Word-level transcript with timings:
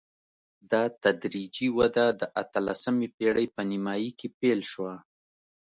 دا 0.71 0.83
تدریجي 1.03 1.67
وده 1.79 2.05
د 2.19 2.21
اتلسمې 2.41 3.07
پېړۍ 3.17 3.47
په 3.55 3.61
نیمايي 3.69 4.11
کې 4.19 4.27
پیل 4.39 4.59
شوه. 4.71 4.93